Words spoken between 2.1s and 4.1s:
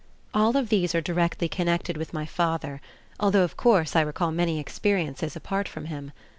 my father, although of course I